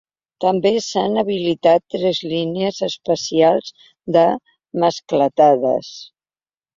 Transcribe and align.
També 0.43 0.69
s’han 0.83 1.17
habilitat 1.21 1.83
tres 1.95 2.21
línies 2.31 2.79
especials 2.87 3.69
de 4.15 4.23
mascletades. 4.85 5.93